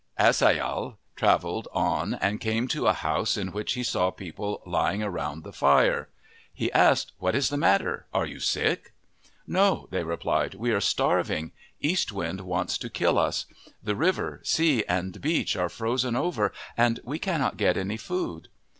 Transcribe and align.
As 0.17 0.41
ai 0.41 0.53
yahal 0.57 0.95
travelled 1.15 1.67
on 1.73 2.15
and 2.15 2.41
came 2.41 2.67
to 2.69 2.87
a 2.87 2.93
house 2.93 3.37
in 3.37 3.51
which 3.51 3.73
he 3.73 3.83
saw 3.83 4.09
people 4.09 4.63
lying 4.65 5.03
around 5.03 5.43
the 5.43 5.53
fire. 5.53 6.09
He 6.51 6.71
asked," 6.71 7.11
What 7.19 7.35
is 7.35 7.49
the 7.49 7.57
matter? 7.57 8.07
Are 8.11 8.25
you 8.25 8.39
sick?" 8.39 8.93
"No," 9.45 9.87
they 9.91 10.03
replied, 10.03 10.55
"we 10.55 10.71
are 10.71 10.81
starving. 10.81 11.51
East 11.79 12.11
Wind 12.11 12.41
wants 12.41 12.79
to 12.79 12.89
kill 12.89 13.19
us. 13.19 13.45
The 13.83 13.95
river, 13.95 14.41
sea, 14.43 14.83
and 14.89 15.21
beach 15.21 15.55
are 15.55 15.69
frozen 15.69 16.15
over 16.15 16.51
and 16.75 16.99
we 17.03 17.19
cannot 17.19 17.57
get 17.57 17.77
any 17.77 17.97
food." 17.97 18.47